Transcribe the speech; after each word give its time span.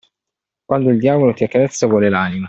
Quando 0.65 0.89
il 0.89 0.97
diavolo 0.97 1.31
ti 1.31 1.43
accarezza, 1.43 1.85
vuole 1.85 2.09
l'anima. 2.09 2.39